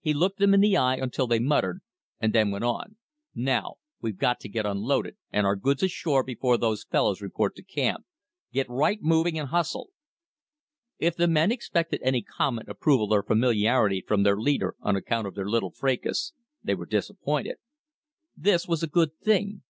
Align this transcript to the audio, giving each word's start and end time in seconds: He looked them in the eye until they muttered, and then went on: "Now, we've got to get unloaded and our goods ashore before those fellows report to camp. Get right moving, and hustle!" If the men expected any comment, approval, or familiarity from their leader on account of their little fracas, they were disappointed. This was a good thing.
He 0.00 0.14
looked 0.14 0.38
them 0.38 0.54
in 0.54 0.62
the 0.62 0.78
eye 0.78 0.96
until 0.96 1.26
they 1.26 1.38
muttered, 1.38 1.82
and 2.18 2.32
then 2.32 2.50
went 2.50 2.64
on: 2.64 2.96
"Now, 3.34 3.74
we've 4.00 4.16
got 4.16 4.40
to 4.40 4.48
get 4.48 4.64
unloaded 4.64 5.18
and 5.30 5.46
our 5.46 5.54
goods 5.54 5.82
ashore 5.82 6.22
before 6.22 6.56
those 6.56 6.84
fellows 6.84 7.20
report 7.20 7.56
to 7.56 7.62
camp. 7.62 8.06
Get 8.54 8.66
right 8.70 8.98
moving, 9.02 9.38
and 9.38 9.50
hustle!" 9.50 9.90
If 10.98 11.14
the 11.14 11.28
men 11.28 11.52
expected 11.52 12.00
any 12.02 12.22
comment, 12.22 12.70
approval, 12.70 13.12
or 13.12 13.22
familiarity 13.22 14.00
from 14.00 14.22
their 14.22 14.38
leader 14.40 14.76
on 14.80 14.96
account 14.96 15.26
of 15.26 15.34
their 15.34 15.50
little 15.50 15.72
fracas, 15.72 16.32
they 16.64 16.74
were 16.74 16.86
disappointed. 16.86 17.58
This 18.34 18.66
was 18.66 18.82
a 18.82 18.86
good 18.86 19.14
thing. 19.18 19.62